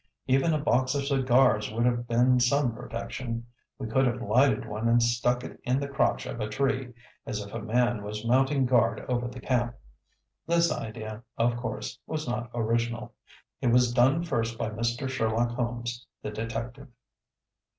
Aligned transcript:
Even 0.25 0.51
a 0.51 0.57
box 0.57 0.95
of 0.95 1.05
cigars 1.05 1.71
would 1.71 1.85
have 1.85 2.07
been 2.07 2.39
some 2.39 2.73
protection 2.73 3.45
we 3.77 3.85
could 3.85 4.07
have 4.07 4.19
lighted 4.19 4.65
one 4.67 4.87
and 4.87 5.03
stuck 5.03 5.43
it 5.43 5.59
in 5.63 5.79
the 5.79 5.87
crotch 5.87 6.25
of 6.25 6.39
a 6.41 6.49
tree, 6.49 6.91
as 7.27 7.39
if 7.39 7.53
a 7.53 7.61
man 7.61 8.01
was 8.01 8.25
mounting 8.25 8.65
guard 8.65 9.01
over 9.07 9.27
the 9.27 9.39
camp. 9.39 9.75
This 10.47 10.71
idea, 10.73 11.21
of 11.37 11.55
course, 11.55 11.99
was 12.07 12.27
not 12.27 12.49
original. 12.55 13.13
It 13.61 13.67
was 13.67 13.93
done 13.93 14.23
first 14.23 14.57
by 14.57 14.71
Mr. 14.71 15.07
Sherlock 15.07 15.51
Holmes, 15.51 16.07
the 16.23 16.31
detective. 16.31 16.87